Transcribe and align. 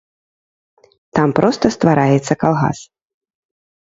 Там 1.19 1.29
проста 1.41 1.65
ствараецца 1.75 2.33
калгас. 2.45 2.79